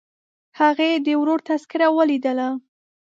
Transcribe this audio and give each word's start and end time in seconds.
هغې 0.59 0.91
د 1.05 1.07
ورور 1.21 1.39
تذکره 1.49 1.87
ولیدله. 1.97 2.49